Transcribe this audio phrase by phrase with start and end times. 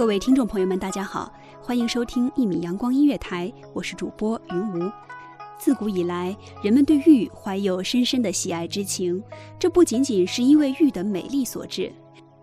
[0.00, 4.90] 各位听众朋友们，大家好，欢迎收听一米阳光音乐台，我是主播云无。
[5.58, 9.22] 自古以来，人们对玉怀有深深的喜爱之情，
[9.58, 11.92] 这不仅仅是因为玉的美丽所致，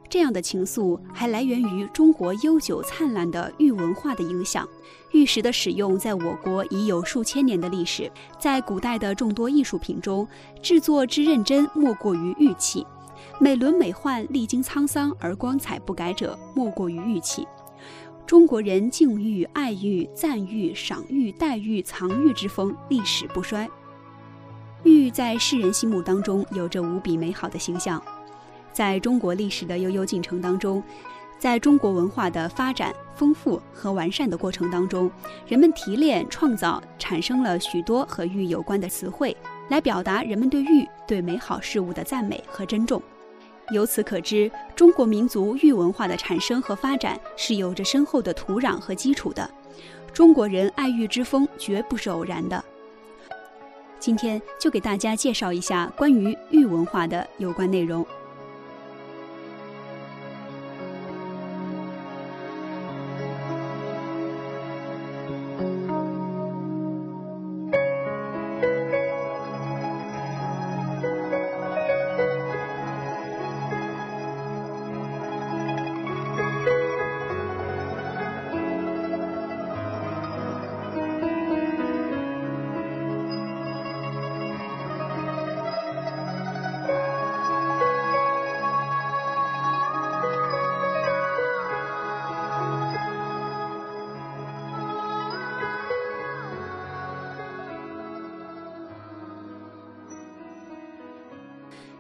[0.07, 4.69] 这样的情愫还来源于中国悠久灿烂的玉文化的影响。
[5.11, 10.27] 玉石的使用在我国已有数千年的历史，在古代的众多艺术品中，
[10.61, 12.85] 制作之认真莫过于玉器。
[13.39, 17.47] 美轮美奂、历经沧桑而光彩不改者，莫过于玉器。
[18.25, 23.69] 中国人敬玉、爱玉、赞玉、赏玉、待玉、藏玉之风历史不衰。
[24.83, 28.01] 玉在世人心目当中有着无比美好的形象。
[28.73, 30.83] 在中国历史的悠悠进程当中，
[31.39, 35.09] 在中国文化的发展、丰富和完善的过程当中，
[35.47, 39.35] 人们提炼、创造，产生了许多和玉有关的词汇，
[39.69, 43.01] 来表达人们对玉、对美好事物的赞美和珍重。
[43.71, 49.49] 由此可知，中国民族玉文化的产生和发展是有着深厚的土壤和基础的。
[50.13, 52.63] 中国人爱玉之风绝不是偶然的。
[53.99, 58.05] 今天就给大家介绍一下关于玉文化的有关内容。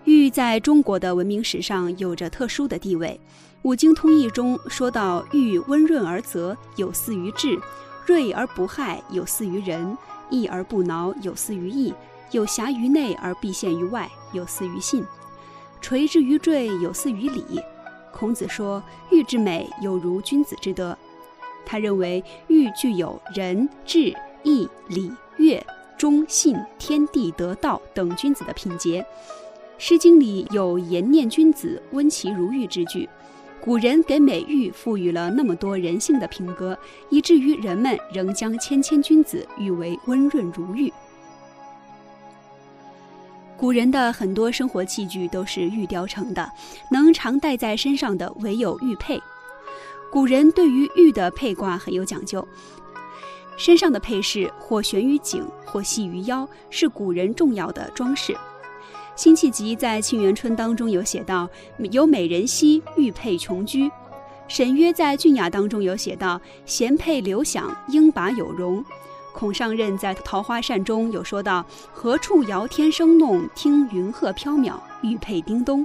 [0.07, 3.19] 玉在中国的文明史上有着特殊的地位，
[3.63, 7.59] 《五经通义》中说到：“玉温润而泽，有似于质；
[8.05, 9.97] 锐而不害，有似于仁；
[10.29, 11.93] 义而不挠，有似于义；
[12.31, 15.03] 有瑕于内而必现于外，有似于信；
[15.81, 17.43] 垂之于坠，有似于礼。”
[18.13, 18.81] 孔子说
[19.11, 20.97] ：“玉之美，有如君子之德。”
[21.67, 25.61] 他认为玉具有仁、智、义、礼、乐、
[25.97, 29.01] 忠、信、天地、得、道等君子的品节。
[29.79, 33.07] 《诗经》里有“颜念君子，温其如玉”之句，
[33.61, 36.77] 古人给美玉赋予了那么多人性的品格，
[37.09, 40.91] 以至于人们仍将谦谦君子誉为温润如玉。
[43.55, 46.51] 古人的很多生活器具都是玉雕成的，
[46.91, 49.21] 能常戴在身上的唯有玉佩。
[50.11, 52.45] 古人对于玉的佩挂很有讲究，
[53.57, 58.35] 身上的佩饰或悬于颈，或系于腰，是古人重要的装饰。
[59.17, 61.49] 辛弃疾在《沁园春》当中有写到
[61.91, 63.89] ：“有美人兮，玉佩琼居。”
[64.47, 68.85] 沈约在《俊雅》当中有写到：“弦佩流响，应拔有容。”
[69.33, 75.83] 孔尚任在《桃花扇》中有说到：“何处遥天声弄，听云鹤缥缈，玉佩叮咚。”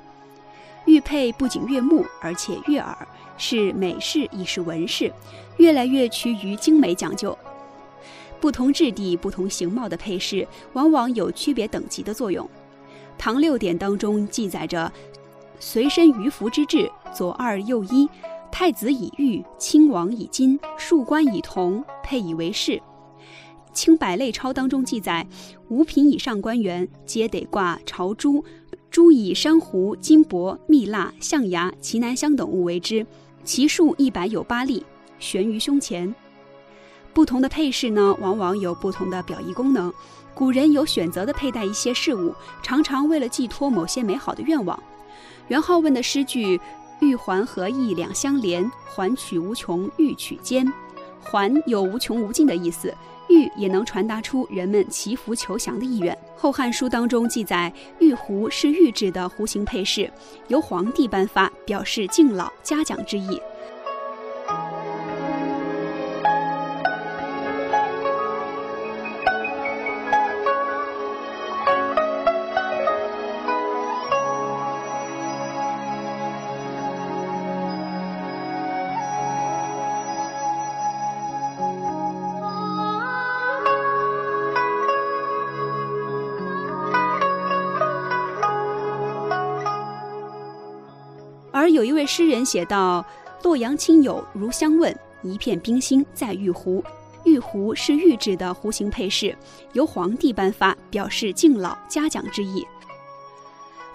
[0.84, 2.94] 玉佩不仅悦目，而且悦耳，
[3.38, 5.10] 是美饰亦是文饰，
[5.56, 7.36] 越来越趋于精美讲究。
[8.42, 12.46] 不同质地、不同形貌的配饰，往往有区别等级的作用。
[13.22, 14.92] 唐六典当中记载着
[15.60, 18.08] ：“随身鱼服之制，左二右一，
[18.50, 22.82] 太子以玉，亲王以金，庶官以铜，配以为饰。”
[23.72, 25.24] 清百类钞当中记载
[25.70, 28.44] ：“五品以上官员皆得挂朝珠，
[28.90, 33.06] 珠以珊瑚、金箔、蜜蜡、象牙、奇楠香等物为之，
[33.44, 34.84] 其数一百有八粒，
[35.20, 36.12] 悬于胸前。
[37.14, 39.92] 不同的配饰呢，往往有不同的表意功能。
[40.34, 44.80] 古人有选择的佩戴一些饰物，常常为了寄托某些美好的愿望。
[45.48, 46.60] 元好问的诗句
[47.00, 50.70] “玉环和意两相连，环曲无穷玉曲间”，
[51.22, 52.94] 环有无穷无尽的意思，
[53.28, 56.14] 玉也能传达出人们祈福求祥的意愿。
[56.34, 60.10] 《后汉书》当中记载，玉壶是玉制的壶形配饰，
[60.48, 63.40] 由皇帝颁发，表示敬老嘉奖之意。
[91.82, 93.04] 有一位诗人写道
[93.42, 96.80] ：“洛阳亲友如相问，一片冰心在玉壶。
[97.24, 99.36] 玉壶是玉制的壶形配饰，
[99.72, 102.64] 由皇帝颁发，表示敬老嘉奖之意。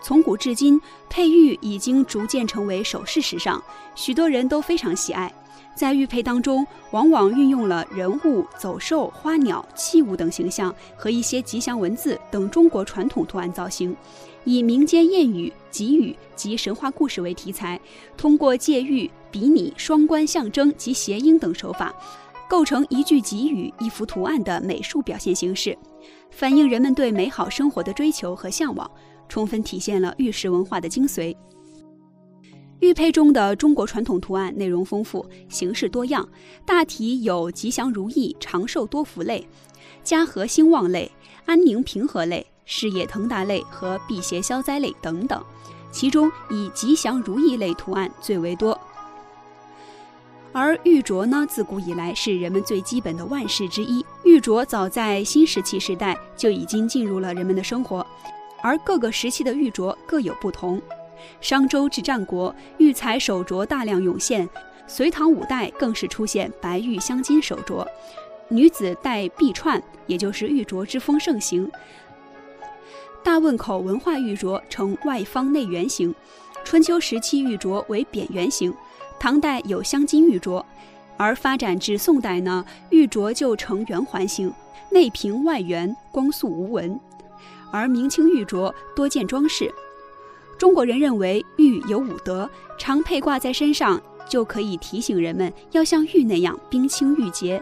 [0.02, 3.64] 从古至今，佩玉已经逐渐成为首饰时尚，
[3.96, 5.34] 许多人都非常喜爱。
[5.78, 13.96] 在玉佩当中，往往运用了人物、走兽、花鸟、器物等形象和一些吉祥文字等中国传统图案造型。”
[14.44, 17.80] 以民间谚语、吉语及神话故事为题材，
[18.16, 21.94] 通过借喻、比拟、双关象征及谐音等手法，
[22.50, 25.78] 构成一句吉语、一幅图案的美术表现形式，
[26.32, 28.90] 反映人们对美好生活的追求和向往，
[29.28, 31.36] 充分体现了玉石文化的精髓。
[32.80, 36.28] 玉佩中的中国传统图案内容丰富，形式多样，
[36.66, 39.48] 大体有吉祥如意、长寿多福类、
[40.04, 41.12] 家和兴旺类、
[41.46, 42.46] 安宁平和类。
[42.70, 45.42] 事业腾达类和辟邪消灾类等等，
[45.90, 48.78] 其中以吉祥如意类图案最为多。
[50.52, 54.06] 而玉镯呢，自古以来是人们最基本的万事之一。
[54.26, 58.06] 玉镯早在新石器时代就已经进入了人们的生活，
[58.62, 60.82] 而各个时期的玉镯各有不同。
[61.42, 64.48] 商周至战国，玉彩手镯大量涌现；
[64.88, 67.86] 隋唐五代更是出现白玉镶金手镯，
[68.50, 71.70] 女子戴碧串，也就是玉镯之风盛行。
[73.24, 76.16] 大汶口文化玉镯呈外方内圆形，
[76.64, 78.74] 春秋时期玉镯为扁圆形，
[79.20, 80.64] 唐代有镶金玉镯，
[81.18, 84.54] 而发展至宋代呢，玉镯就呈圆环形，
[84.92, 87.00] 内平外圆，光素无纹。
[87.70, 89.70] 而明清玉镯多见装饰。
[90.58, 97.62] 中国人认为玉有五德，常佩挂在身上，就可以提醒人们要像玉那样冰清玉洁。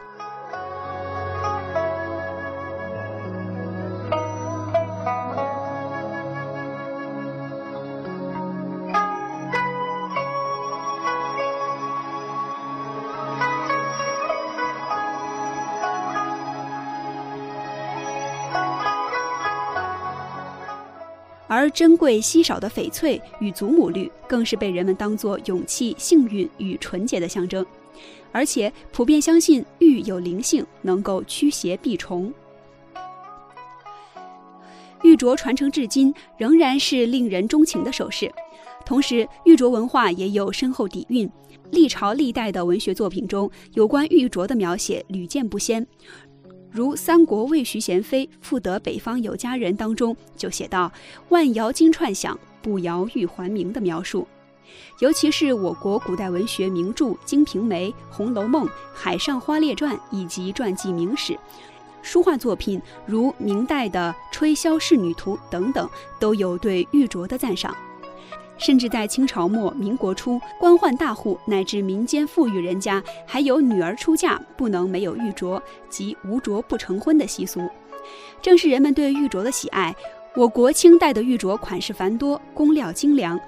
[21.66, 27.66] 而珍贵稀少的翡翠与祖母绿，更是被人们当作勇气、幸运与纯洁的象征，
[28.32, 32.32] 而且普遍相信玉有灵性，能够驱邪避虫。
[35.02, 38.32] 玉镯传承至今，仍然是令人钟情的首饰。
[38.86, 41.28] 同时，玉镯文化也有深厚底蕴，
[41.72, 45.88] 历朝历代的文学作品中有关玉镯的描写屡见不鲜。
[46.76, 50.92] 如三国魏徐贤妃赋得北方有佳人当中就写到
[51.30, 54.28] “万摇金串响，不摇玉环鸣”的描述，
[55.00, 61.40] 尤其是我国古代文学名著《金瓶梅》《红楼梦》《海上花列传》以及传记名史，
[62.02, 65.90] 书画作品如明代的《吹箫仕女图》等等，
[66.20, 67.74] 都有对玉镯的赞赏。
[68.58, 77.70] 甚至在清朝末、民国初，官宦大户乃至民间富裕人家，还有女儿出嫁不能没有玉镯即无镯不成婚的习俗。
[78.42, 79.94] 正是人们对玉镯的喜爱，
[80.36, 83.40] 我国清代的玉镯款式繁多，工料精良。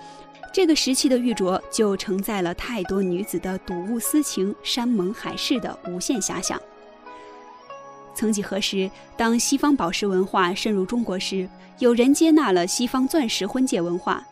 [0.51, 6.59] 这个时期的玉镯就承载了太多女子的睹物思情、山盟海誓的无限遐想。
[8.15, 11.47] 曾几何时，当西方宝石文化渗入中国时，
[11.77, 14.25] 有人接纳了西方钻石婚戒文化。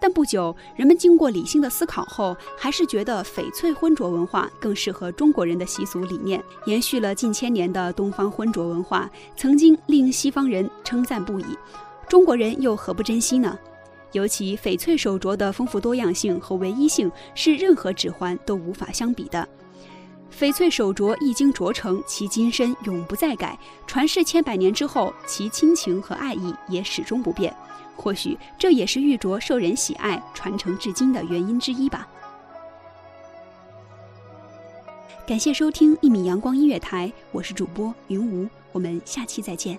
[0.00, 11.44] 但不久，人们经过理性的思考后，还是觉得翡翠婚镯文化更适合中国人的习俗理念，延续了近千年的东方婚镯文化，曾经令西方人称赞不已。
[12.08, 13.56] 中国人又何不珍惜呢？
[14.12, 19.46] 尤其翡翠手镯的丰富多样性和唯一性，是任何指环都无法相比的。
[20.36, 27.54] 翡翠手镯一经琢成，其金身永不再改，传世千百年之后，其亲情和爱意也始终不变。
[28.00, 32.08] 或许这也是玉镯受人喜爱、传承至今的原因之一吧。
[35.26, 39.78] 感谢收听一米阳光音乐台，我是主播云无，我们下期再见。